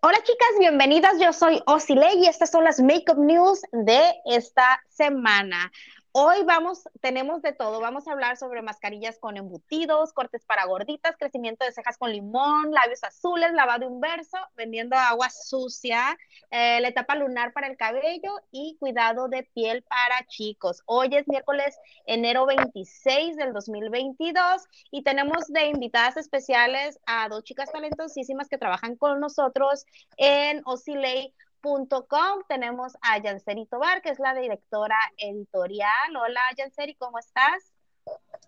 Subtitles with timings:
[0.00, 1.18] Hola chicas, bienvenidas.
[1.18, 5.72] Yo soy Osile y estas son las Makeup News de esta semana.
[6.12, 7.80] Hoy vamos, tenemos de todo.
[7.80, 12.72] Vamos a hablar sobre mascarillas con embutidos, cortes para gorditas, crecimiento de cejas con limón,
[12.72, 16.16] labios azules, lavado inverso, vendiendo agua sucia,
[16.50, 20.82] eh, la etapa lunar para el cabello y cuidado de piel para chicos.
[20.86, 27.70] Hoy es miércoles, enero 26 del 2022 y tenemos de invitadas especiales a dos chicas
[27.70, 29.84] talentosísimas que trabajan con nosotros
[30.16, 32.42] en Osile Com.
[32.48, 36.16] Tenemos a Yanseri Tobar, que es la directora editorial.
[36.16, 37.72] Hola, Yanseri, ¿cómo estás?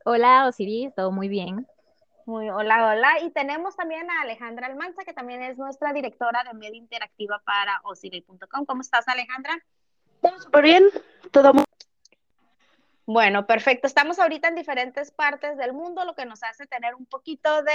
[0.05, 1.67] Hola, Osiris, todo muy bien.
[2.27, 3.21] Muy, hola, hola.
[3.21, 7.81] Y tenemos también a Alejandra Almanza, que también es nuestra directora de media interactiva para
[7.85, 8.65] osile.com.
[8.65, 9.59] ¿Cómo estás, Alejandra?
[10.21, 10.85] Todo súper bien,
[11.33, 11.65] todo muy
[13.13, 13.89] bueno, perfecto.
[13.89, 17.73] Estamos ahorita en diferentes partes del mundo, lo que nos hace tener un poquito de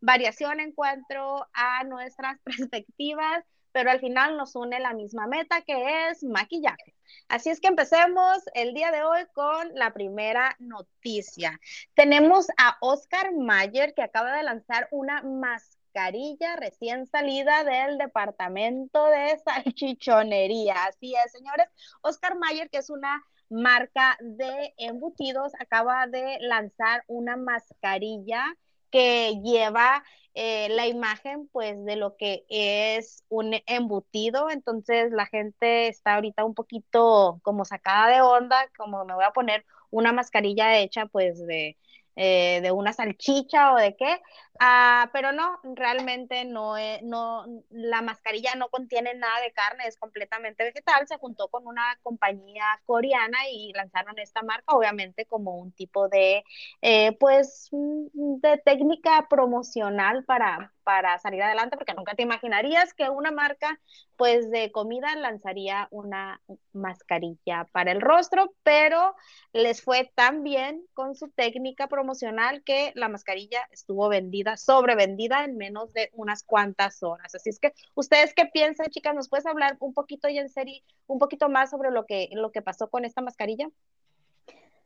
[0.00, 6.08] variación en cuanto a nuestras perspectivas pero al final nos une la misma meta que
[6.08, 6.94] es maquillaje.
[7.28, 11.60] Así es que empecemos el día de hoy con la primera noticia.
[11.94, 19.38] Tenemos a Oscar Mayer que acaba de lanzar una mascarilla recién salida del departamento de
[19.44, 20.84] salchichonería.
[20.84, 21.68] Así es, señores.
[22.02, 28.44] Oscar Mayer, que es una marca de embutidos, acaba de lanzar una mascarilla
[28.92, 30.04] que lleva
[30.34, 36.44] eh, la imagen pues de lo que es un embutido, entonces la gente está ahorita
[36.44, 41.44] un poquito como sacada de onda, como me voy a poner una mascarilla hecha pues
[41.46, 41.76] de,
[42.16, 44.20] eh, de una salchicha o de qué,
[44.60, 50.64] ah, pero no, realmente no, no, la mascarilla no contiene nada de carne, es completamente
[50.64, 56.08] vegetal, se juntó con una compañía coreana y lanzaron esta marca, obviamente como un tipo
[56.08, 56.44] de,
[56.82, 63.08] eh, pues, mm, de técnica promocional para, para salir adelante, porque nunca te imaginarías que
[63.08, 63.78] una marca
[64.16, 66.40] pues de comida lanzaría una
[66.72, 69.14] mascarilla para el rostro, pero
[69.52, 75.56] les fue tan bien con su técnica promocional que la mascarilla estuvo vendida, sobrevendida en
[75.56, 77.34] menos de unas cuantas horas.
[77.34, 79.14] Así es que, ¿ustedes qué piensan, chicas?
[79.14, 82.52] ¿Nos puedes hablar un poquito y en serio, un poquito más sobre lo que, lo
[82.52, 83.68] que pasó con esta mascarilla?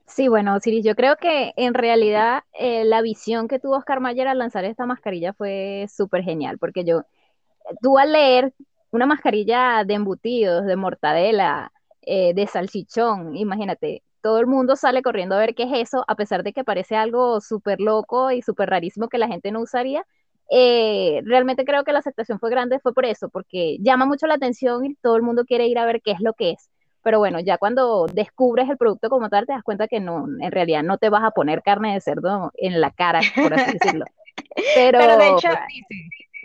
[0.07, 4.29] Sí, bueno, Siris, yo creo que en realidad eh, la visión que tuvo Oscar Mayer
[4.29, 7.03] al lanzar esta mascarilla fue súper genial, porque yo,
[7.83, 8.55] tú al leer
[8.93, 11.73] una mascarilla de embutidos, de mortadela,
[12.03, 16.17] eh, de salchichón, imagínate, todo el mundo sale corriendo a ver qué es eso, a
[16.17, 20.05] pesar de que parece algo súper loco y súper rarísimo que la gente no usaría.
[20.51, 24.35] Eh, realmente creo que la aceptación fue grande, fue por eso, porque llama mucho la
[24.35, 26.71] atención y todo el mundo quiere ir a ver qué es lo que es
[27.07, 30.51] pero bueno, ya cuando descubres el producto como tal, te das cuenta que no, en
[30.51, 34.07] realidad no te vas a poner carne de cerdo en la cara, por así decirlo.
[34.75, 35.49] Pero, de hecho,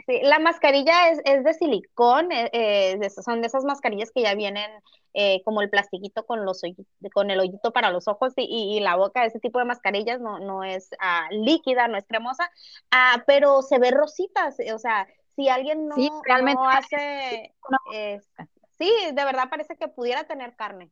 [0.06, 4.36] sí, la mascarilla es, es de silicón, eh, eh, son de esas mascarillas que ya
[4.36, 4.70] vienen
[5.16, 6.62] eh, como el plastiquito con, los
[7.12, 10.64] con el hoyito para los ojos y, la boca, ese tipo de mascarillas no, no
[10.64, 12.52] es ah, líquida, no es cremosa,
[12.92, 17.56] ah, pero se ve rositas, o sea, si alguien no, realmente no hace...
[18.82, 20.90] Sí, de verdad parece que pudiera tener carne.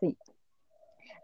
[0.00, 0.16] Sí.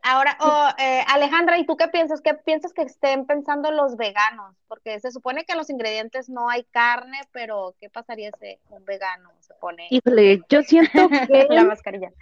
[0.02, 2.20] Ahora, oh, eh, Alejandra, ¿y tú qué piensas?
[2.20, 4.54] ¿Qué piensas que estén pensando los veganos?
[4.68, 8.84] Porque se supone que en los ingredientes no hay carne, pero ¿qué pasaría si un
[8.84, 9.86] vegano se pone?
[9.88, 12.12] Híjole, yo siento que la mascarilla.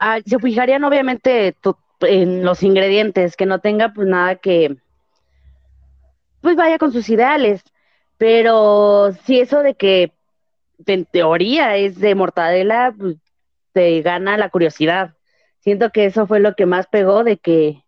[0.00, 1.54] Ah, se fijarían obviamente
[2.00, 4.76] en los ingredientes, que no tenga pues nada que
[6.40, 7.62] pues vaya con sus ideales.
[8.18, 10.15] Pero si eso de que
[10.84, 13.16] en teoría es de mortadela, pues
[13.72, 15.14] te gana la curiosidad.
[15.60, 17.82] Siento que eso fue lo que más pegó, de que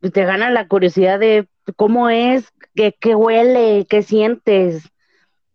[0.00, 4.90] pues, te gana la curiosidad de cómo es, qué, qué huele, qué sientes.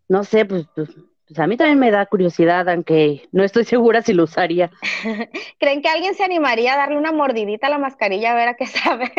[0.08, 0.90] No sé, pues, pues,
[1.28, 4.72] pues, a mí también me da curiosidad, aunque no estoy segura si lo usaría.
[5.60, 8.54] ¿Creen que alguien se animaría a darle una mordidita a la mascarilla a ver a
[8.56, 9.12] qué sabe?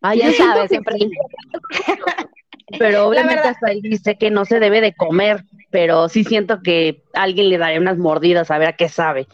[0.00, 0.96] Ay, ya sabe, siempre.
[2.78, 5.44] Pero obviamente hasta ahí dice que no se debe de comer,
[5.76, 9.28] pero sí siento que alguien le daría unas mordidas a ver a qué sabe.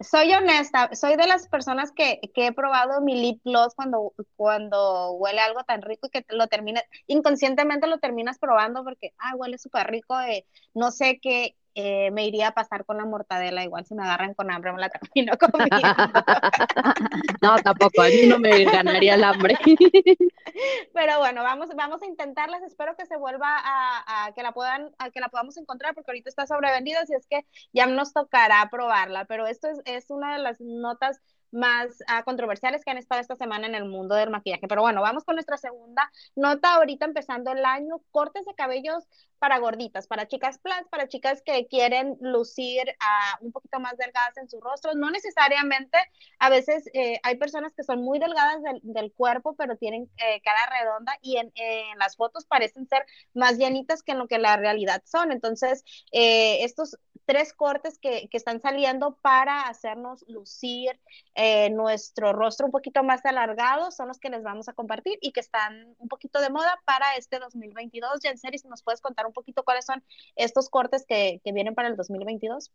[0.00, 5.12] Soy honesta, soy de las personas que, que, he probado mi lip gloss cuando, cuando
[5.12, 9.58] huele algo tan rico y que lo terminas, inconscientemente lo terminas probando porque, ah, huele
[9.58, 13.86] súper rico, eh, no sé qué, eh, me iría a pasar con la mortadela, igual
[13.86, 15.76] si me agarran con hambre me la termino comiendo.
[17.42, 19.56] no, tampoco, a mí no me ganaría el hambre.
[20.92, 25.10] Pero bueno, vamos, vamos a intentarlas, espero que se vuelva a, que la puedan, a
[25.10, 29.24] que la podamos encontrar, porque ahorita está sobrevendida, así es que ya nos tocará probarla,
[29.24, 31.20] pero esto es, es una de las notas
[31.52, 34.66] más ah, controversiales que han estado esta semana en el mundo del maquillaje.
[34.66, 39.06] Pero bueno, vamos con nuestra segunda nota ahorita empezando el año, cortes de cabellos
[39.42, 44.36] para gorditas, para chicas plans, para chicas que quieren lucir ah, un poquito más delgadas
[44.36, 44.94] en su rostro.
[44.94, 45.98] No necesariamente,
[46.38, 50.60] a veces eh, hay personas que son muy delgadas del, cuerpo, pero tienen eh, cara
[50.70, 51.52] redonda y en,
[51.98, 53.04] las fotos parecen ser
[53.34, 55.32] más llenitas que en lo que la realidad son.
[55.32, 56.96] Entonces, eh, estos
[57.26, 61.00] tres cortes que, que, están saliendo para hacernos lucir
[61.72, 65.40] nuestro rostro un poquito más alargado son los que les vamos a compartir y que
[65.40, 68.20] están un poquito de moda para este 2022.
[68.22, 70.04] Jensen, si nos puedes contar un un poquito cuáles son
[70.36, 72.70] estos cortes que, vienen para el 2022?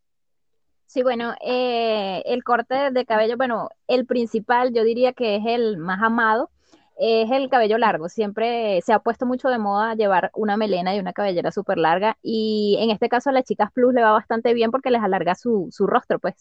[0.88, 5.78] Sí, bueno, eh, el corte de cabello, bueno, el principal yo diría que es el
[5.78, 6.50] más amado,
[6.98, 8.10] es el cabello largo.
[8.10, 12.18] Siempre se ha puesto mucho de moda llevar una melena y una cabellera súper larga
[12.22, 15.36] y en este caso a las chicas plus le va bastante bien porque les alarga
[15.36, 16.36] su, rostro, pues.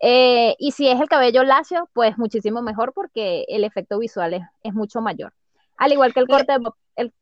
[0.00, 4.74] Eh, y si es el cabello lacio, pues muchísimo mejor porque el efecto visual es,
[4.74, 5.32] mucho mayor.
[5.76, 6.54] Al igual que el corte,
[6.96, 7.12] el,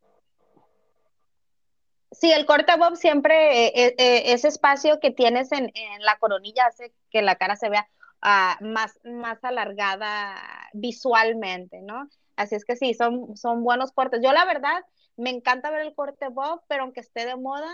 [2.13, 6.67] Sí, el corte bob siempre, eh, eh, eh, ese espacio que tienes en, la coronilla
[6.67, 7.89] hace que la cara se vea
[8.21, 10.35] ah, más, más alargada
[10.75, 12.09] visualmente, ¿no?
[12.37, 14.21] Así es que sí, son, son buenos cortes.
[14.23, 14.85] Yo la verdad
[15.17, 17.71] me encanta ver el corte bob, pero aunque esté de moda,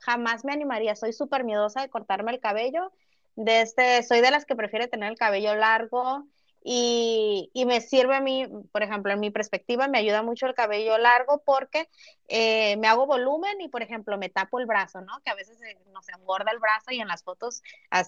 [0.00, 0.94] jamás me animaría.
[0.94, 2.92] Soy súper miedosa de cortarme el cabello.
[3.36, 6.26] De este, soy de las que prefiere tener el cabello largo,
[6.62, 10.98] y, me sirve a mí, por ejemplo, en mi perspectiva, me ayuda mucho el cabello
[10.98, 11.88] largo porque
[12.28, 15.20] eh, me hago volumen y, por ejemplo, me tapo el brazo, ¿no?
[15.24, 15.58] Que a veces
[15.92, 17.62] nos engorda el brazo y en las fotos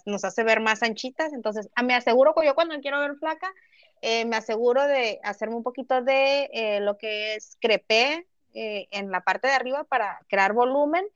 [0.06, 1.32] nos hace ver más anchitas.
[1.32, 3.52] Entonces, ah, me aseguro que yo cuando quiero ver flaca,
[4.02, 9.20] eh, me aseguro de hacerme un poquito de eh, lo que es crepé en la
[9.20, 11.06] parte de arriba para crear volumen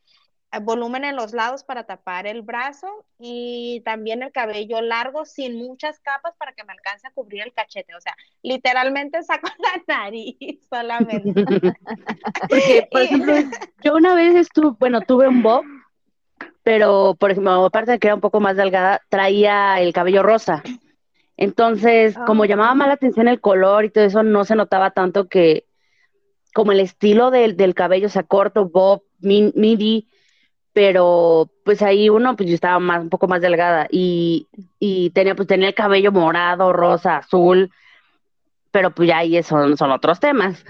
[0.60, 2.86] volumen en los lados para tapar el brazo
[3.18, 7.52] y también el cabello largo sin muchas capas para que me alcance a cubrir el
[7.52, 7.94] cachete.
[7.94, 10.36] O sea, literalmente saco la nariz
[10.68, 11.32] solamente.
[12.48, 13.34] Porque, por ejemplo,
[13.82, 15.64] yo una vez estuve, bueno, tuve un bob,
[16.62, 20.62] pero por ejemplo, aparte de que era un poco más delgada, traía el cabello rosa.
[21.36, 22.46] Entonces, como ah.
[22.46, 25.66] llamaba más la atención el color y todo eso, no se notaba tanto que
[26.54, 30.08] como el estilo del, del cabello, o sea, corto, bob, midi,
[30.74, 34.48] pero pues ahí uno, pues yo estaba más, un poco más delgada y,
[34.80, 37.70] y tenía, pues tenía el cabello morado, rosa, azul,
[38.72, 40.64] pero pues ya ahí son, son otros temas.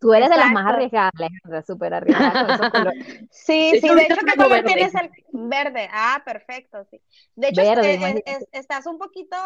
[0.00, 3.06] Tú eres de las más arriesgadas, Alejandra, súper arriesgada con esos colores.
[3.30, 5.88] Sí, sí, de hecho, ¿qué color tienes el verde?
[5.92, 7.00] Ah, perfecto, sí.
[7.36, 7.62] De hecho,
[8.50, 9.36] estás un poquito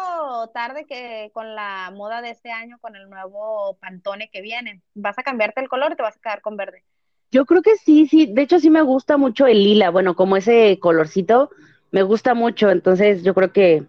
[0.53, 4.81] tarde que con la moda de este año, con el nuevo Pantone que viene.
[4.95, 6.83] ¿Vas a cambiarte el color o te vas a quedar con verde?
[7.31, 8.27] Yo creo que sí, sí.
[8.27, 9.89] De hecho, sí me gusta mucho el lila.
[9.89, 11.49] Bueno, como ese colorcito,
[11.91, 12.69] me gusta mucho.
[12.69, 13.83] Entonces, yo creo que,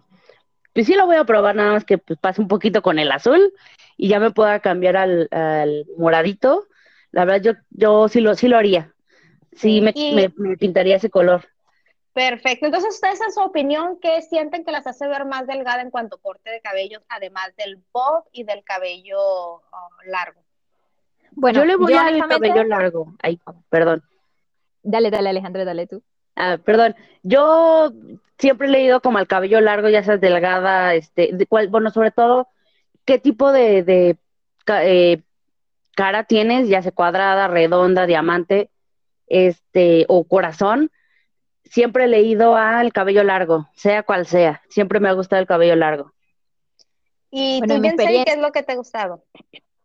[0.73, 3.11] pues sí lo voy a probar, nada más que pues, pase un poquito con el
[3.11, 3.53] azul
[3.97, 6.67] y ya me pueda cambiar al, moradito.
[7.11, 8.93] La verdad, yo, yo sí lo, sí lo haría.
[9.55, 11.47] Sí, me, me, pintaría ese color.
[12.13, 12.65] Perfecto.
[12.65, 16.17] Entonces, ustedes en su opinión, ¿qué sienten que las hace ver más delgada en cuanto
[16.17, 20.41] a corte de cabello, además del bob y del cabello oh, largo?
[21.31, 23.13] Bueno, yo le voy a dar el cabello largo.
[23.21, 23.39] Ay,
[23.69, 24.03] perdón.
[24.83, 26.01] Dale, dale, Alejandra, dale tú.
[26.35, 26.95] Ah, perdón.
[27.23, 27.91] Yo
[28.37, 32.11] siempre he leído como el cabello largo, ya seas delgada, este, de cuál, bueno, sobre
[32.11, 32.47] todo,
[33.05, 34.17] qué tipo de,
[34.67, 35.21] eh,
[35.95, 38.69] cara tienes, ya sea cuadrada, redonda, diamante,
[39.27, 40.91] este, o corazón.
[41.65, 44.61] Siempre he leído al cabello largo, sea cual sea.
[44.69, 46.13] Siempre me ha gustado el cabello largo.
[47.29, 49.23] ¿Y tú, qué es lo que te ha gustado?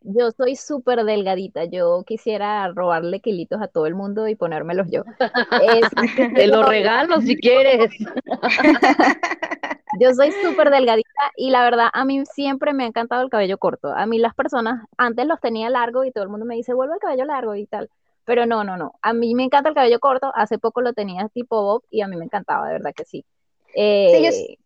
[0.06, 1.64] Yo soy súper delgadita.
[1.64, 5.02] Yo quisiera robarle kilitos a todo el mundo y ponérmelos yo.
[6.36, 7.90] Te los regalo si quieres.
[10.00, 13.56] yo soy súper delgadita y la verdad a mí siempre me ha encantado el cabello
[13.56, 13.88] corto.
[13.88, 16.94] A mí las personas antes los tenía largo y todo el mundo me dice, vuelve
[16.94, 17.88] el cabello largo y tal.
[18.26, 18.92] Pero no, no, no.
[19.00, 20.32] A mí me encanta el cabello corto.
[20.34, 23.24] Hace poco lo tenía tipo bob y a mí me encantaba, de verdad que sí.
[23.74, 24.58] sí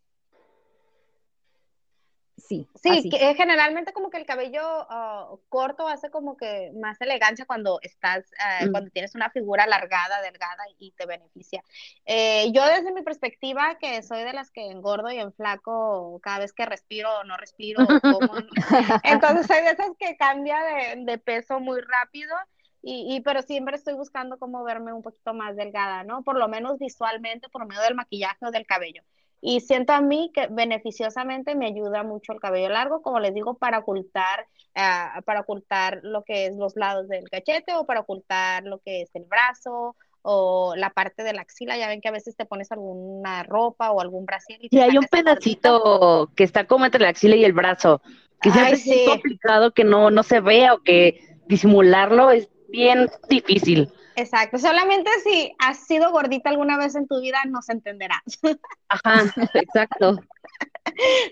[2.49, 2.67] sí.
[2.83, 7.79] Sí, que, generalmente como que el cabello ah, corto hace como que más elegancia cuando
[7.83, 8.31] estás,
[8.63, 8.71] mm.
[8.71, 11.63] cuando tienes una figura alargada, delgada y te beneficia.
[12.07, 16.53] Eh, yo desde mi perspectiva, que soy de las que engordo y enflaco cada vez
[16.53, 17.81] que respiro o no respiro,
[19.05, 20.59] entonces soy de esas que cambia
[20.97, 22.35] de, peso muy rápido.
[22.81, 26.23] Y, y, pero siempre estoy buscando cómo verme un poquito más delgada, ¿no?
[26.23, 29.03] Por lo menos visualmente, por medio del maquillaje o del cabello.
[29.41, 33.55] Y siento a mí que beneficiosamente me ayuda mucho el cabello largo, como les digo,
[33.55, 38.65] para ocultar, ah, para ocultar lo que es los lados del cachete o para ocultar
[38.65, 41.79] lo que es el brazo o la parte de la axila.
[41.79, 44.59] Ya ven que a veces te pones alguna ropa o algún brasier.
[44.63, 48.03] Y, hay un pedacito que está como entre la axila y el brazo,
[48.41, 53.93] que siempre es complicado que no, no se vea o que disimularlo es bien difícil.
[54.19, 58.21] Exacto, solamente si has sido gordita alguna vez en tu vida nos entenderás.
[58.89, 60.17] Ajá, exacto.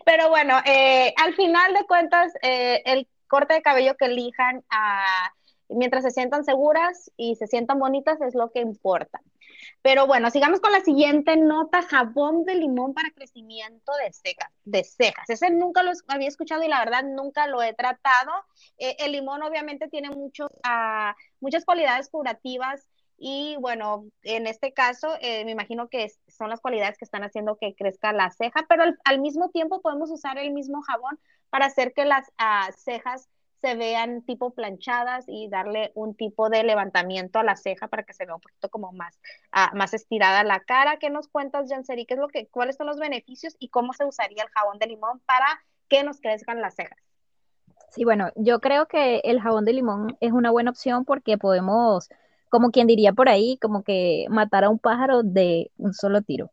[0.05, 5.33] Pero bueno, eh, al final de cuentas, eh, el corte de cabello que elijan a
[5.69, 9.21] mientras se sientan seguras y se sientan bonitas es lo que importa.
[9.83, 14.53] Pero bueno, sigamos con la siguiente nota, jabón de limón para crecimiento de, cejas.
[14.65, 15.29] De cejas.
[15.31, 18.33] Ese nunca lo había escuchado y la verdad nunca lo he tratado.
[18.79, 21.15] Eh, el limón obviamente tiene muchos, uh,
[21.47, 22.89] muchas cualidades curativas
[23.19, 27.57] y bueno, en este caso eh, me imagino que son las cualidades que están haciendo
[27.57, 31.93] que crezca la ceja, pero al, mismo tiempo podemos usar el mismo jabón para hacer
[31.95, 33.29] que las uh, cejas
[33.61, 38.13] se vean tipo planchadas y darle un tipo de levantamiento a la ceja para que
[38.13, 39.19] se vea un poquito como más,
[39.55, 40.99] uh, más estirada la cara.
[40.99, 42.07] ¿Qué nos cuentas, Janseri?
[42.07, 44.89] ¿Qué es lo que, ¿Cuáles son los beneficios y cómo se usaría el jabón de
[44.89, 45.47] limón para
[45.89, 47.06] que nos crezcan las cejas?
[47.89, 52.09] Sí, bueno, yo creo que el jabón de limón es una buena opción porque podemos,
[52.49, 56.51] como quien diría por ahí, como que matar a un pájaro de un solo tiro.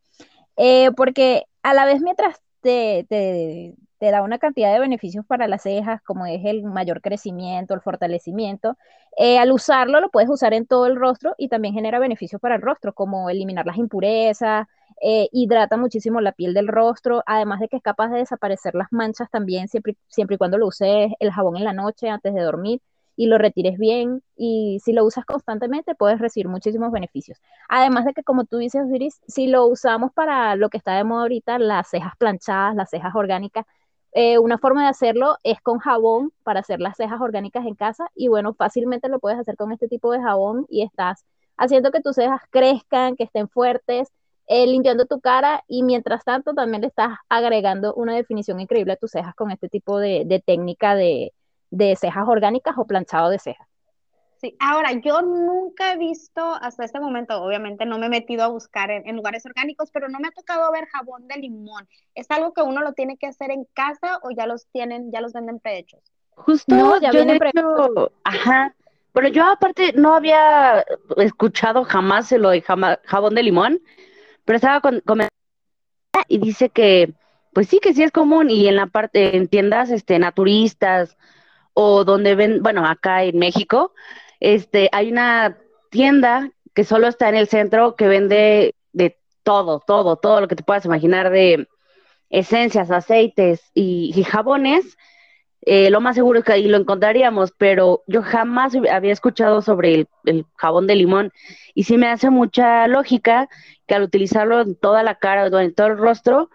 [0.56, 5.48] Eh, porque a la vez mientras te, te, te da una cantidad de beneficios para
[5.48, 8.76] las cejas, como es el mayor crecimiento, el fortalecimiento.
[9.18, 12.56] Eh, al usarlo, lo puedes usar en todo el rostro y también genera beneficios para
[12.56, 14.66] el rostro, como eliminar las impurezas,
[15.00, 18.92] eh, hidrata muchísimo la piel del rostro, además de que es capaz de desaparecer las
[18.92, 22.80] manchas también, siempre, y cuando lo uses el jabón en la noche antes de dormir
[23.16, 27.38] y lo retires bien y si lo usas constantemente puedes recibir muchísimos beneficios.
[27.68, 31.04] Además de que como tú dices, Osiris, si lo usamos para lo que está de
[31.04, 33.66] moda ahorita, las cejas planchadas, las cejas orgánicas,
[34.12, 38.08] eh, una forma de hacerlo es con jabón para hacer las cejas orgánicas en casa
[38.14, 41.24] y bueno, fácilmente lo puedes hacer con este tipo de jabón y estás
[41.56, 44.08] haciendo que tus cejas crezcan, que estén fuertes,
[44.46, 48.96] eh, limpiando tu cara y mientras tanto también le estás agregando una definición increíble a
[48.96, 51.32] tus cejas con este tipo de, técnica de
[51.96, 53.68] cejas orgánicas o planchado de cejas.
[54.58, 58.90] Ahora, yo nunca he visto hasta este momento, obviamente no me he metido a buscar
[58.90, 61.88] en, lugares orgánicos, pero no me ha tocado ver jabón de limón.
[62.14, 65.20] ¿Es algo que uno lo tiene que hacer en casa o ya los tienen, ya
[65.20, 66.00] los venden prehechos?
[66.30, 68.10] Justo, no, ya vienen prehechos.
[68.24, 68.74] Ajá.
[69.12, 70.84] Pero yo aparte no había
[71.16, 73.80] escuchado jamás lo de jabón de limón,
[74.44, 75.02] pero estaba con,
[76.28, 77.14] y dice que,
[77.52, 81.16] pues sí, que sí es común y en la parte, en tiendas este, naturistas
[81.72, 83.92] o donde ven, bueno, acá en México,
[84.40, 85.58] este, hay una
[85.90, 90.56] tienda que solo está en el centro que vende de todo, todo, todo lo que
[90.56, 91.68] te puedas imaginar de
[92.30, 94.96] esencias, aceites y, jabones.
[95.66, 100.06] Eh, lo más seguro es que ahí lo encontraríamos, pero yo jamás había escuchado sobre
[100.24, 101.32] el, jabón de limón
[101.74, 103.48] y sí me hace mucha lógica
[103.86, 106.50] que al utilizarlo en toda la cara o en todo el rostro,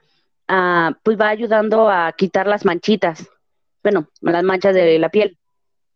[0.47, 3.27] ah, pues va ayudando a quitar las manchitas,
[3.81, 5.37] bueno, las manchas de la piel.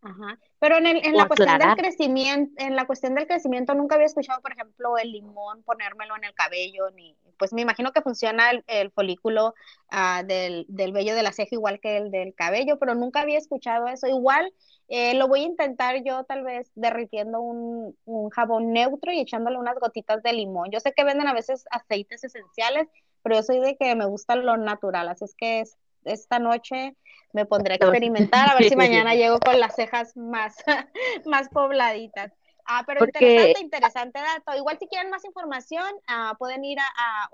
[0.01, 0.39] Ajá.
[0.63, 4.41] Pero en, en la cuestión del crecimiento, en la cuestión del crecimiento nunca había escuchado,
[4.41, 8.89] por ejemplo, el limón ponérmelo en el cabello, ni, pues me imagino que funciona el,
[8.91, 9.53] folículo
[9.91, 13.37] uh, del, del, vello de la ceja igual que el del cabello, pero nunca había
[13.37, 14.07] escuchado eso.
[14.07, 14.53] Igual
[14.87, 19.57] eh, lo voy a intentar yo tal vez derritiendo un, un jabón neutro y echándole
[19.57, 20.71] unas gotitas de limón.
[20.71, 22.87] Yo sé que venden a veces aceites esenciales,
[23.23, 26.95] pero yo soy de que me gusta lo natural, así es que es, esta noche
[27.33, 30.55] me pondré a experimentar a ver si mañana llego con las cejas más,
[31.25, 32.31] más pobladitas.
[32.65, 34.57] Ah, pero interesante, interesante dato.
[34.57, 37.29] Igual si quieren más información, ah, pueden ir a, a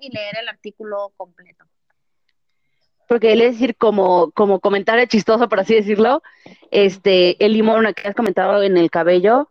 [0.00, 1.64] y leer el artículo completo.
[3.08, 6.22] Porque es decir, como, como comentario chistoso, por así decirlo,
[6.70, 9.48] este, el limón que has comentado en el cabello,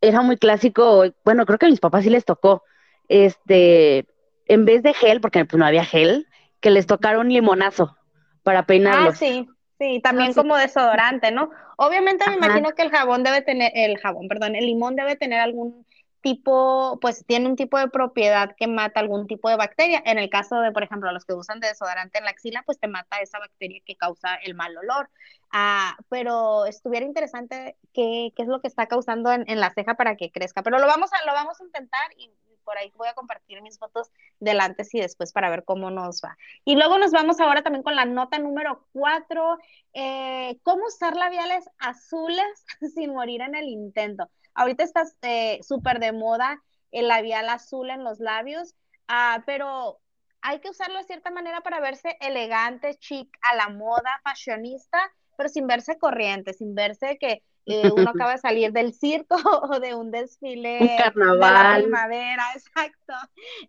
[0.00, 2.64] era muy clásico, bueno, creo que a mis papás sí les tocó,
[3.08, 4.06] este,
[4.46, 6.26] en vez de gel, porque pues, no había gel,
[6.60, 7.96] que les tocara un limonazo
[8.42, 9.14] para peinarlos.
[9.14, 11.50] Ah, sí, sí, también como desodorante, ¿no?
[11.76, 15.40] Obviamente me imagino que el jabón debe tener, el jabón, perdón, el limón debe tener
[15.40, 15.86] algún
[16.24, 20.02] tipo, pues tiene un tipo de propiedad que mata algún tipo de bacteria.
[20.06, 22.88] En el caso de, por ejemplo, los que usan desodorante en la axila, pues te
[22.88, 25.10] mata esa bacteria que causa el mal olor.
[25.52, 29.96] Ah, pero estuviera interesante qué, qué es lo que está causando en, en, la ceja
[29.96, 30.62] para que crezca.
[30.62, 32.30] Pero lo vamos a, lo vamos a intentar y
[32.64, 36.20] por ahí voy a compartir mis fotos del antes y después para ver cómo nos
[36.22, 36.36] va.
[36.64, 39.58] Y luego nos vamos ahora también con la nota número cuatro,
[39.92, 44.28] eh, cómo usar labiales azules sin morir en el intento.
[44.54, 48.74] Ahorita está eh, súper de moda el labial azul en los labios,
[49.08, 50.00] ah, pero
[50.40, 55.48] hay que usarlo de cierta manera para verse elegante, chic, a la moda, fashionista, pero
[55.48, 59.36] sin verse corriente, sin verse que eh, uno acaba de salir del circo
[59.70, 61.76] o de un desfile un carnaval.
[61.76, 63.14] de primavera, exacto.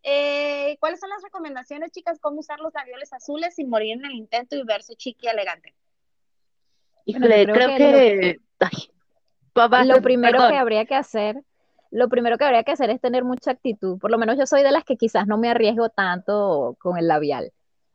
[0.03, 2.19] Eh, ¿Cuáles son las recomendaciones, chicas?
[2.19, 5.73] ¿Cómo usar los labiales azules sin morir en el intento y verse chiqui y elegante?
[7.05, 8.39] Híjole, creo, que...
[9.85, 11.37] lo, primero que habría que hacer
[11.95, 13.97] lo primero que habría que hacer es tener mucha actitud.
[13.99, 17.07] Por lo menos yo soy de las que quizás no me arriesgo tanto con el
[17.07, 17.53] labial.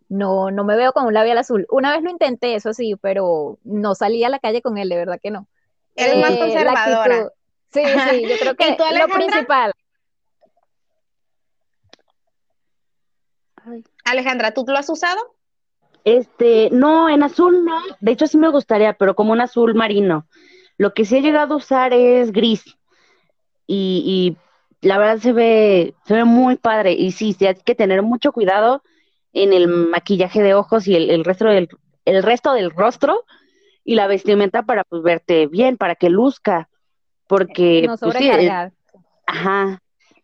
[0.09, 1.67] No, no me veo con un labial azul.
[1.71, 4.97] Una vez lo intenté, eso sí, pero no salí a la calle con él, de
[4.97, 5.49] verdad que no.
[6.01, 7.31] Eres más conservadora.
[7.73, 9.73] Sí, sí, yo creo que es lo principal.
[14.05, 15.37] Alejandra, ¿tú lo has usado?
[16.05, 17.79] Este, no, en azul no.
[18.01, 20.27] De hecho, sí me gustaría, pero como un azul marino.
[20.79, 22.65] Lo que sí he llegado a usar es gris
[23.67, 24.37] y,
[24.81, 26.93] la verdad se ve, se ve muy padre.
[26.93, 28.83] Y sí, sí, hay que tener mucho cuidado
[29.35, 31.69] en el maquillaje de ojos y el, resto, del,
[32.07, 33.25] el resto del rostro
[33.91, 36.69] y la vestimenta para pues, verte bien, para que luzca.
[37.27, 37.83] Porque.
[37.89, 38.73] No pues, sobrecargar.
[39.27, 39.83] ajá.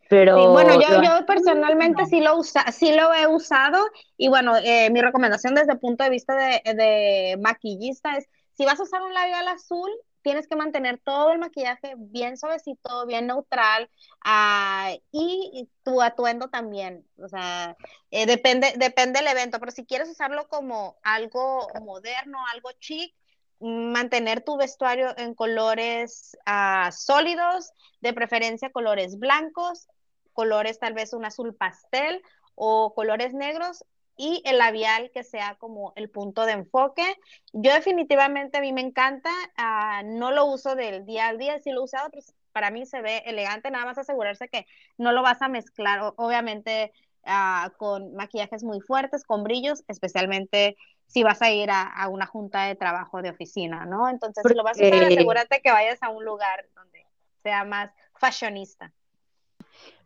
[0.09, 3.85] Pero bueno, yo, yo personalmente sí lo usa, sí lo he usado
[4.17, 8.65] y bueno, eh, mi recomendación desde el punto de vista de, de maquillista es si
[8.65, 9.91] vas a usar un labial azul,
[10.23, 13.91] tienes que mantener todo el maquillaje bien suavecito, bien neutral,
[14.25, 17.77] ah, y tu atuendo también, o sea,
[18.13, 23.13] eh, depende, depende del evento, pero si quieres usarlo como algo moderno, algo chic,
[23.61, 29.89] mantener tu vestuario en colores ah, sólidos, de preferencia colores blancos,
[30.33, 32.23] colores tal vez un azul pastel
[32.55, 33.85] o colores negros
[34.17, 37.05] y el labial que sea como el punto de enfoque.
[37.53, 41.71] Yo definitivamente a mí me encanta, ah, no lo uso del día al día, sí
[41.71, 45.23] lo he usado, pero para mí se ve elegante, nada más asegurarse que no lo
[45.23, 46.93] vas a mezclar, obviamente
[47.25, 52.65] ah, con maquillajes muy fuertes, con brillos, especialmente si vas a ir a, una junta
[52.65, 54.09] de trabajo de oficina, ¿no?
[54.09, 57.07] Entonces, si lo vas a usar, asegúrate que vayas a un lugar donde
[57.43, 58.93] sea más fashionista.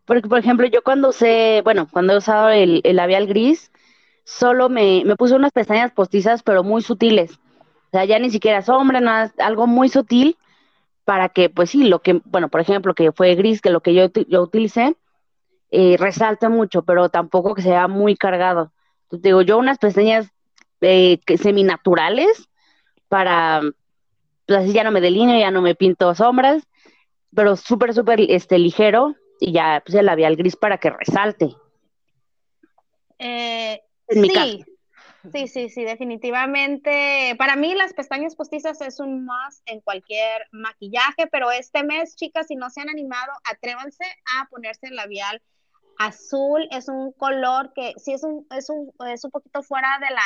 [0.05, 3.71] Porque, por ejemplo, yo cuando usé, bueno, cuando he usado el, el labial gris,
[4.25, 7.33] solo me, me puse unas pestañas postizas, pero muy sutiles.
[7.33, 10.37] O sea, ya ni siquiera sombra, nada, algo muy sutil
[11.05, 13.95] para que, pues sí, lo que, bueno, por ejemplo, que fue gris, que lo que
[13.95, 14.97] yo, yo utilicé,
[15.71, 18.73] eh, resalte mucho, pero tampoco que sea muy cargado.
[19.05, 20.31] Entonces, digo, yo unas pestañas
[20.81, 22.49] eh, seminaturales
[23.09, 23.61] para,
[24.47, 26.63] pues así ya no me delineo, ya no me pinto sombras,
[27.35, 31.55] pero súper, súper este, ligero y ya pues el labial gris para que resalte.
[33.19, 34.65] Eh, sí.
[35.33, 37.35] Sí, sí, sí, definitivamente.
[37.37, 42.47] Para mí las pestañas postizas es un más en cualquier maquillaje, pero este mes, chicas,
[42.47, 44.05] si no se han animado, atrévanse
[44.39, 45.43] a ponerse el labial
[46.01, 46.67] azul.
[46.71, 50.23] Es un color que sí es un, es un, es un poquito fuera de, la,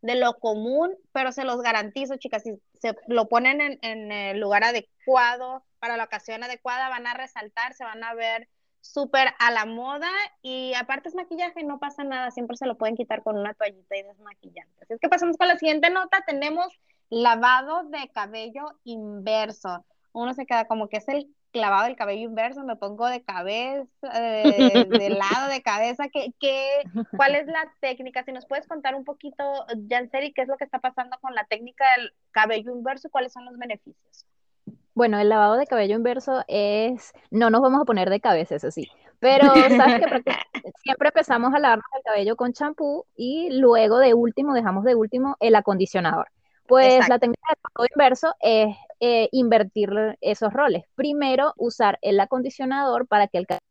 [0.00, 4.64] de lo común, pero se los garantizo, chicas, si se lo ponen en, el lugar
[4.64, 8.48] adecuado, para la ocasión adecuada, van a resaltar, se van a ver
[8.80, 10.08] súper a la moda
[10.40, 13.96] y aparte es maquillaje, no pasa nada, siempre se lo pueden quitar con una toallita
[13.96, 14.82] y desmaquillante.
[14.82, 16.72] Así es que pasamos con la siguiente nota, tenemos
[17.10, 19.84] lavado de cabello inverso.
[20.12, 23.88] Uno se queda como que es el clavado del cabello inverso, me pongo de cabeza,
[24.14, 26.64] eh, de, lado de cabeza, ¿qué, qué,
[27.16, 28.24] cuál es la técnica?
[28.24, 29.44] Si nos puedes contar un poquito,
[29.88, 33.32] Janseri, qué es lo que está pasando con la técnica del cabello inverso y cuáles
[33.32, 34.26] son los beneficios.
[34.94, 38.70] Bueno, el lavado de cabello inverso es, no nos vamos a poner de cabeza, eso
[38.70, 38.88] sí,
[39.20, 40.22] pero sabes que
[40.82, 45.36] siempre empezamos a lavarnos el cabello con champú y luego de último dejamos de último
[45.40, 46.28] el acondicionador.
[46.68, 50.84] Pues la técnica del lavado inverso es eh, invertir esos roles.
[50.94, 53.64] Primero, usar el acondicionador para que el cabello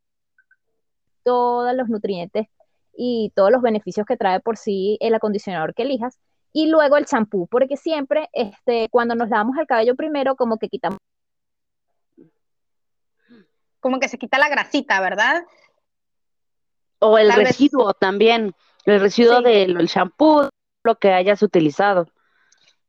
[1.23, 2.47] todos los nutrientes
[2.95, 6.17] y todos los beneficios que trae por sí el acondicionador que elijas
[6.53, 10.69] y luego el champú, porque siempre este, cuando nos lavamos el cabello primero como que
[10.69, 10.99] quitamos
[13.79, 15.43] como que se quita la grasita, ¿verdad?
[16.99, 18.55] O el residuo también,
[18.86, 20.49] el residuo del shampoo,
[20.83, 22.07] lo que hayas utilizado.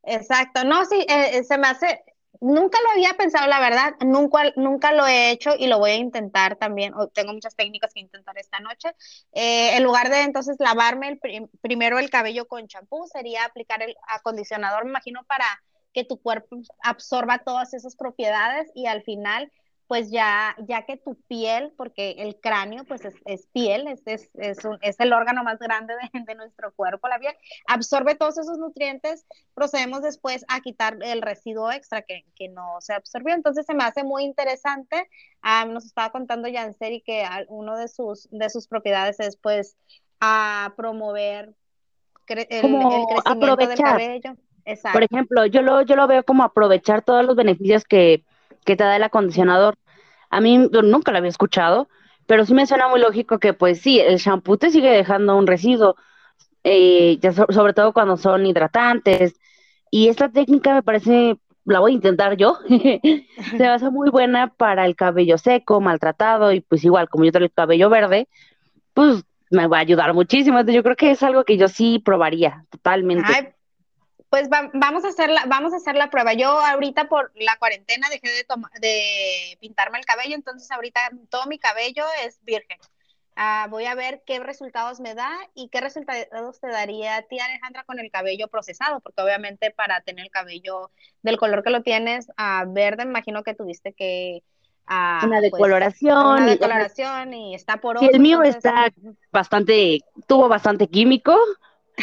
[0.03, 2.03] Exacto, no, sí, eh, eh, se me hace,
[2.39, 5.95] nunca lo había pensado, la verdad, nunca, nunca lo he hecho y lo voy a
[5.95, 8.89] intentar también, tengo muchas técnicas que intentar esta noche.
[9.33, 13.95] Eh, en lugar de entonces lavarme el primero el cabello con champú, sería aplicar el
[14.07, 15.45] acondicionador, me imagino, para
[15.93, 19.51] que tu cuerpo absorba todas esas propiedades y al final
[19.89, 24.99] pues ya, ya que tu piel, porque el cráneo pues es, piel, es, es, es,
[24.99, 27.33] el órgano más grande de, de, nuestro cuerpo, la piel,
[27.67, 29.25] absorbe todos esos nutrientes,
[29.55, 33.33] procedemos después a quitar el residuo extra que, que no se absorbió.
[33.33, 35.09] Entonces se me hace muy interesante.
[35.41, 39.75] Ah, nos estaba contando Yanseri que uno de sus, de sus propiedades es pues
[40.19, 41.55] a promover
[42.27, 44.35] el, el, crecimiento del cabello.
[44.93, 48.23] Por ejemplo, yo lo, yo lo veo como aprovechar todos los beneficios que,
[48.65, 49.75] que te da el acondicionador.
[50.29, 51.87] A mí nunca lo había escuchado,
[52.27, 55.47] pero sí me suena muy lógico que pues sí, el shampoo te sigue dejando un
[55.47, 55.95] residuo,
[56.63, 59.35] eh, ya sobre todo cuando son hidratantes.
[59.91, 62.59] Y esta técnica me parece, la voy a intentar yo,
[63.57, 67.45] se basa muy buena para el cabello seco, maltratado y pues igual como yo tengo
[67.45, 68.27] el cabello verde,
[68.93, 70.61] pues me va a ayudar muchísimo.
[70.61, 73.55] Yo creo que es algo que yo sí probaría totalmente.
[74.29, 76.33] Pues vamos, a hacer la, vamos a hacer la prueba.
[76.33, 78.45] Yo ahorita por la cuarentena dejé de,
[78.79, 82.77] de pintarme el cabello, entonces ahorita todo mi cabello es virgen.
[83.41, 87.39] Ah, voy a ver qué resultados me da y qué resultados te daría a ti,
[87.39, 91.81] Alejandra, con el cabello procesado, porque obviamente para tener el cabello del color que lo
[91.81, 94.43] tienes a verde, imagino que tuviste que...
[94.89, 96.17] Uh, una decoloración.
[96.17, 98.91] una decoloración y, está por Sí, el mío está
[99.31, 101.37] bastante, tuvo bastante químico,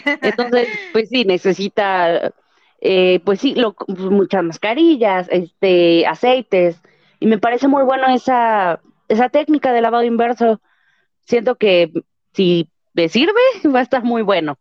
[0.04, 2.32] entonces, pues sí, necesita,
[2.80, 3.54] eh, pues sí,
[3.88, 6.80] muchas mascarillas, este, aceites,
[7.20, 10.60] y me parece muy bueno esa, esa técnica de lavado inverso.
[11.24, 11.92] Siento que
[12.32, 13.40] si me sirve,
[13.74, 14.58] va a estar muy bueno.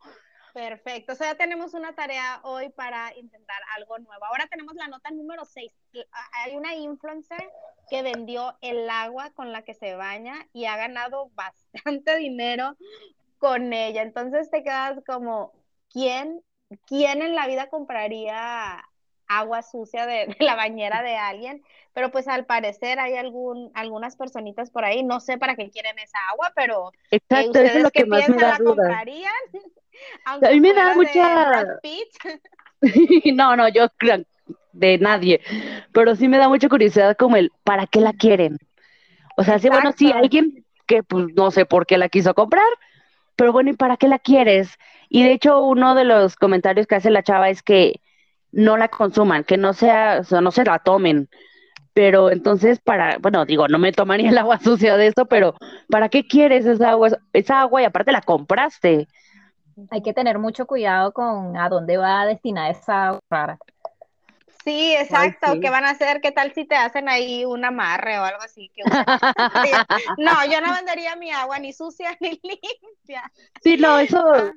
[0.55, 4.23] Perfecto, o sea, ya tenemos una tarea hoy para intentar algo nuevo.
[4.23, 5.69] Ahora tenemos la nota número 6.
[6.31, 7.51] Hay una influencer
[7.89, 12.77] que vendió el agua con la que se baña y ha ganado bastante dinero
[13.45, 14.01] con ella.
[14.01, 15.53] Entonces te quedas como,
[15.91, 16.41] ¿quién,
[16.87, 18.83] quién en la vida compraría
[19.27, 21.61] agua sucia de, la bañera de alguien?
[21.93, 25.97] Pero pues al parecer hay algún, algunas personitas por ahí, no sé para qué quieren
[25.99, 29.31] esa agua, pero Exacto, ¿ustedes eso es lo que más me da la comprarían?
[30.25, 31.65] a mí me da mucha...
[33.33, 33.87] no, no, yo
[34.73, 35.39] de nadie,
[35.93, 38.57] pero sí me da mucha curiosidad como el, ¿para qué la quieren?
[39.37, 42.67] O sea, sí, bueno, sí, alguien que pues no sé por qué la quiso comprar,
[43.35, 44.69] pero bueno, ¿y para qué la quieres?
[45.09, 48.01] Y de hecho, uno de los comentarios que hace la chava es que
[48.51, 51.29] no la consuman, que no sea, o sea, no se la tomen.
[51.93, 55.55] Pero entonces, para, bueno, digo, no me tomaría el agua sucia de esto, pero
[55.89, 57.09] ¿para qué quieres esa agua?
[57.33, 59.07] Esa agua y aparte la compraste.
[59.91, 63.57] Hay que tener mucho cuidado con a dónde va a destinar esa agua rara.
[64.65, 65.59] Sí, exacto.
[65.61, 66.21] ¿Qué van a hacer?
[66.21, 68.71] ¿Qué tal si te hacen ahí un amarre o algo así?
[70.17, 73.31] no, yo no vendería mi agua ni sucia ni limpia.
[73.61, 74.53] Sí, no, eso es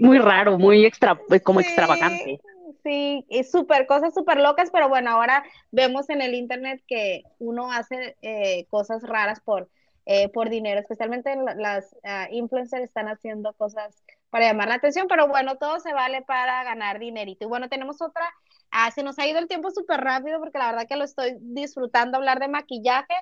[0.00, 2.40] muy raro, muy extra, pues, como extravagante.
[2.82, 7.70] Sí, y súper, cosas súper locas, pero bueno, ahora vemos en el internet que uno
[7.70, 9.68] hace eh, cosas raras por,
[10.06, 15.28] eh, por dinero, especialmente las uh, influencers están haciendo cosas para llamar la atención, pero
[15.28, 17.44] bueno, todo se vale para ganar dinerito.
[17.44, 18.26] Y bueno, tenemos otra
[18.70, 21.36] Ah, se nos ha ido el tiempo súper rápido porque la verdad que lo estoy
[21.40, 23.14] disfrutando hablar de maquillaje,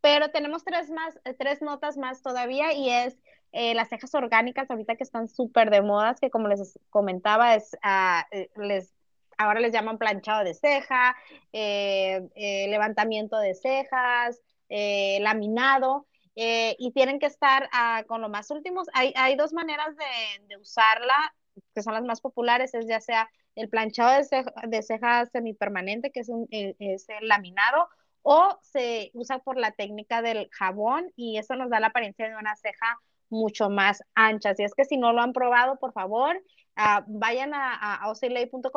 [0.00, 3.16] pero tenemos tres, más, eh, tres notas más todavía y es
[3.52, 7.76] eh, las cejas orgánicas ahorita que están súper de modas, que como les comentaba, es,
[7.82, 8.94] ah, eh, les,
[9.38, 11.16] ahora les llaman planchado de ceja,
[11.52, 16.06] levantamiento de cejas, laminado.
[16.34, 18.88] y tienen que estar ah, con lo más últimos.
[18.94, 21.34] Hay, hay dos maneras de, de usarla,
[21.74, 26.20] que son las más populares, es ya sea el planchado de, de ceja semipermanente, que
[26.20, 27.88] es, un, el, es el laminado,
[28.22, 32.36] o se usa por la técnica del jabón y eso nos da la apariencia de
[32.36, 34.50] una ceja mucho más ancha.
[34.50, 36.36] Así es que si no lo han probado, por favor,
[36.76, 38.12] uh, vayan a, a,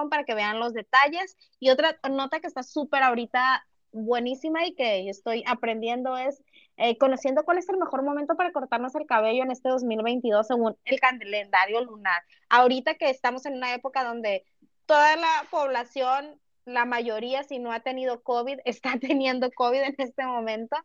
[0.10, 1.38] para que vean los detalles.
[1.60, 6.44] Y otra nota que está súper ahorita buenísima y que estoy aprendiendo es
[6.78, 10.76] eh, conociendo cuál es el mejor momento para cortarnos el cabello en este 2022 según
[10.84, 12.22] el calendario lunar.
[12.50, 14.44] Ahorita que estamos en una época donde
[14.86, 20.26] toda la población, la mayoría, si no ha tenido COVID, está teniendo COVID en este
[20.26, 20.78] momento.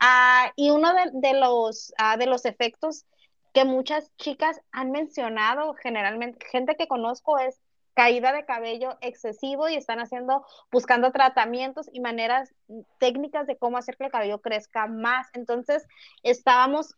[0.00, 3.04] Uh, y uno de, los, uh, de los efectos
[3.52, 7.60] que muchas chicas han mencionado, generalmente, gente que conozco es
[7.94, 12.52] caída de cabello excesivo y están haciendo, buscando tratamientos y maneras
[12.98, 15.28] técnicas de cómo hacer que el cabello crezca más.
[15.32, 15.86] Entonces,
[16.24, 16.96] estábamos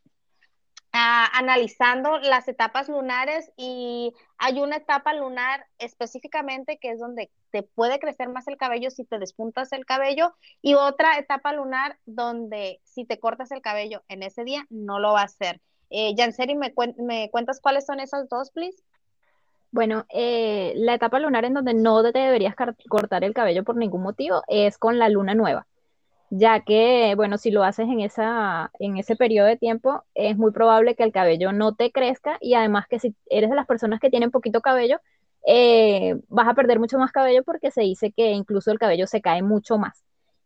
[0.97, 7.99] analizando las etapas lunares y hay una etapa lunar específicamente que es donde te puede
[7.99, 13.05] crecer más el cabello si te despuntas el cabello y otra etapa lunar donde si
[13.05, 15.61] te cortas el cabello en ese día no lo va a hacer.
[15.91, 18.83] Eh, Janseri, ¿me, ¿me cuentas cuáles son esas dos, please?
[19.71, 22.55] Bueno, eh, la etapa lunar en donde no te deberías
[22.89, 25.67] cortar el cabello por ningún motivo es con la luna nueva
[26.31, 30.51] ya que, bueno, si lo haces en, esa, en ese periodo de tiempo, es muy
[30.51, 34.01] probable que el cabello no te crezca y además que si eres de las personas
[34.01, 35.01] que tienen poquito cabello,
[35.47, 39.21] eh, vas a perder mucho más cabello porque se dice que incluso el cabello se
[39.21, 40.03] cae mucho más.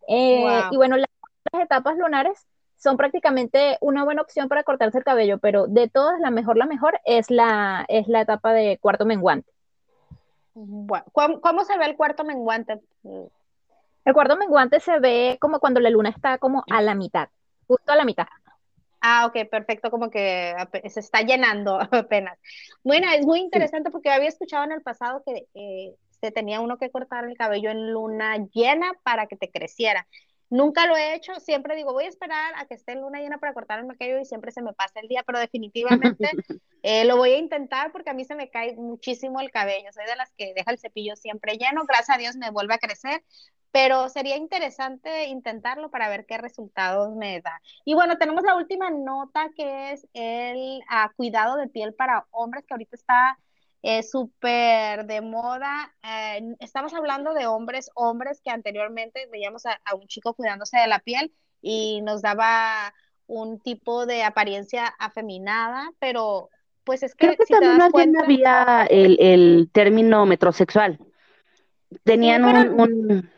[0.09, 1.09] Eh, y bueno, las,
[1.53, 6.31] etapas lunares son prácticamente una buena opción para cortarse el cabello, pero de todas la
[6.31, 9.51] mejor, la mejor es la, es la etapa de cuarto menguante.
[10.55, 12.81] Bueno, ¿cómo, se ve el cuarto menguante?
[14.11, 17.29] El cuarto menguante se ve como cuando la luna está como a la mitad,
[17.69, 18.27] justo a la mitad.
[19.01, 20.53] Ah, ok, perfecto, como que
[20.89, 22.37] se está llenando apenas.
[22.83, 26.77] Bueno, es muy interesante porque había escuchado en el pasado que eh, se tenía uno
[26.77, 30.09] que cortar el cabello en luna llena para que te creciera.
[30.49, 33.39] Nunca lo he hecho, siempre digo, voy a esperar a que esté en luna llena
[33.39, 36.29] para cortarme el cabello y siempre se me pasa el día, pero definitivamente
[36.83, 39.93] eh, lo voy a intentar porque a mí se me cae muchísimo el cabello.
[39.93, 42.79] Soy de las que deja el cepillo siempre lleno, gracias a Dios me vuelve a
[42.79, 43.23] crecer,
[43.73, 47.61] pero sería interesante intentarlo para ver qué resultados me da.
[47.85, 52.65] Y bueno, tenemos la última nota que es el ah, cuidado de piel para hombres,
[52.67, 53.39] que ahorita está
[53.83, 55.93] es súper de moda.
[56.03, 60.99] Eh, estamos hablando de hombres, hombres que anteriormente veíamos a, un chico cuidándose de la
[60.99, 62.93] piel y nos daba
[63.27, 66.51] un tipo de apariencia afeminada, pero
[66.85, 67.27] pues es que...
[67.27, 70.99] Creo que también había el, término metrosexual.
[72.05, 72.45] Tenían
[72.79, 73.31] un,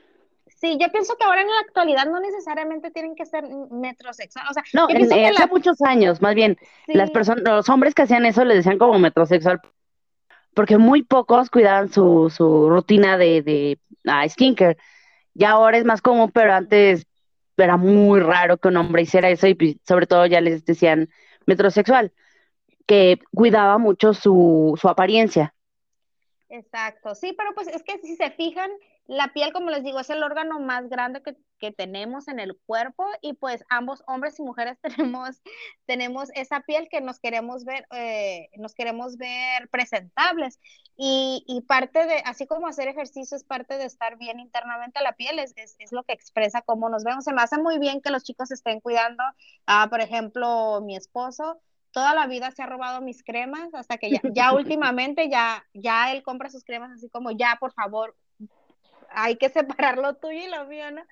[0.62, 4.46] Sí, yo pienso que ahora en la actualidad no necesariamente tienen que ser metrosexual.
[4.48, 8.44] O sea, no, hace muchos años, más bien, las personas, los hombres que hacían eso
[8.44, 9.61] le decían como metrosexual
[10.55, 14.77] porque muy pocos cuidaban su, su rutina de, de ah, skincare.
[15.35, 17.09] Ya ahora es más común, pero antes
[17.57, 21.09] era muy raro que un hombre hiciera eso y pues, sobre todo ya les decían
[21.44, 22.12] metrosexual,
[22.87, 25.55] que cuidaba mucho su, su apariencia.
[26.48, 28.70] Exacto, sí, pero pues es que si se fijan,
[29.07, 31.37] la piel, como les digo, es el órgano más grande que,
[31.77, 35.41] tenemos en el cuerpo y pues ambos hombres y mujeres tenemos,
[35.87, 40.59] tenemos esa piel que nos queremos ver, eh, nos queremos ver presentables
[40.97, 45.12] y, y, parte de, así como hacer ejercicio es parte de estar bien internamente la
[45.12, 47.23] piel, es, es, es, lo que expresa cómo nos vemos.
[47.25, 49.23] Se me hace muy bien que los chicos estén cuidando,
[49.67, 51.61] a por ejemplo, mi esposo,
[51.93, 56.12] toda la vida se ha robado mis cremas hasta que ya, ya últimamente ya, ya
[56.12, 58.17] él compra sus cremas así como ya, por favor,
[59.14, 59.48] hay que
[59.88, 61.03] separar lo tuyo y lo mío, ¿no?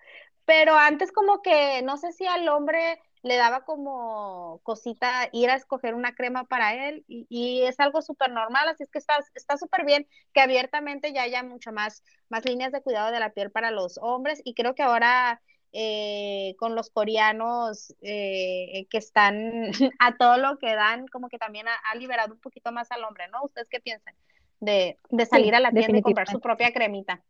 [0.45, 5.55] Pero antes como que no sé si al hombre le daba como cosita ir a
[5.55, 9.85] escoger una crema para él y, es algo súper normal, así es que está súper
[9.85, 13.71] bien que abiertamente ya haya mucho más, más líneas de cuidado de la piel para
[13.71, 15.41] los hombres y creo que ahora
[15.73, 21.67] eh, con los coreanos eh, que están a todo lo que dan, como que también
[21.69, 23.45] ha, liberado un poquito más al hombre, ¿no?
[23.45, 24.15] ¿Ustedes qué piensan?
[24.59, 24.99] De,
[25.31, 27.23] salir a la tienda y comprar su propia cremita.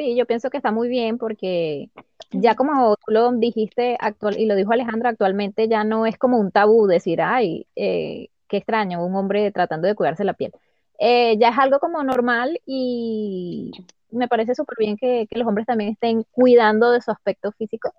[0.00, 1.90] Sí, yo pienso que está muy bien porque
[2.30, 6.38] ya como tú lo dijiste actual, y lo dijo Alejandra, actualmente ya no es como
[6.38, 10.52] un tabú decir, ay, eh, qué extraño, un hombre tratando de cuidarse la piel.
[10.98, 13.72] Eh, ya es algo como normal y
[14.10, 17.92] me parece súper bien que, los hombres también estén cuidando de su aspecto físico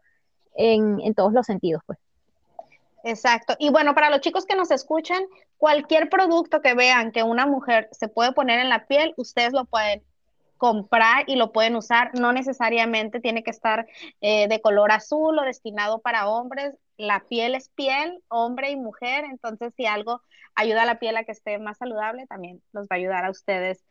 [0.55, 1.99] en, en todos los sentidos, pues.
[3.03, 3.55] Exacto.
[3.59, 5.21] Y bueno, para los chicos que nos escuchan,
[5.57, 9.65] cualquier producto que vean que una mujer se puede poner en la piel, ustedes lo
[9.65, 10.01] pueden
[10.61, 12.11] comprar y lo pueden usar.
[12.13, 13.87] No necesariamente tiene que estar
[14.21, 16.75] eh, de color azul o destinado para hombres.
[16.97, 19.25] La piel es piel, hombre y mujer.
[19.25, 20.21] Entonces, si algo
[20.53, 23.31] ayuda a la piel a que esté más saludable, también los va a ayudar a
[23.31, 23.83] ustedes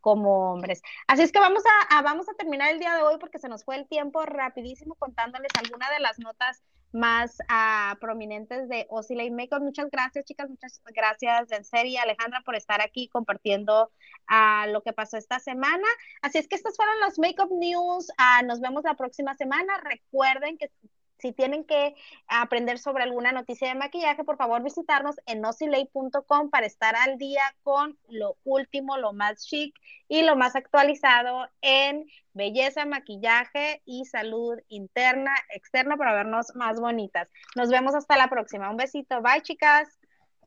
[0.00, 0.80] como hombres.
[1.06, 3.64] Así es que vamos a, vamos a terminar el día de hoy porque se nos
[3.66, 6.62] fue el tiempo rapidísimo contándoles algunas de las notas
[6.92, 9.62] más uh, prominentes de Oscillate Makeup.
[9.62, 10.48] Muchas gracias, chicas.
[10.48, 13.90] Muchas gracias, en serio, Alejandra, por estar aquí compartiendo
[14.30, 15.86] uh, lo que pasó esta semana.
[16.22, 18.08] Así es que estas fueron las Makeup News.
[18.10, 19.78] Uh, nos vemos la próxima semana.
[19.78, 20.70] Recuerden que
[21.18, 21.94] si tienen que
[22.26, 27.42] aprender sobre alguna noticia de maquillaje, por favor visitarnos en oscillate.com para estar al día
[27.62, 29.74] con lo último, lo más chic
[30.08, 37.30] y lo más actualizado en belleza, maquillaje y salud interna, externa para vernos más bonitas.
[37.56, 38.70] Nos vemos hasta la próxima.
[38.70, 39.20] Un besito.
[39.20, 39.88] Bye, chicas.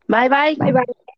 [0.08, 0.56] Bye, bye.
[0.56, 1.11] Bye, bye.